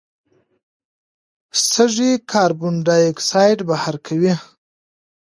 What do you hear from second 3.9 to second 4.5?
کوي.